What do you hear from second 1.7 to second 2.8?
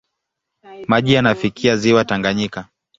ziwa Tanganyika.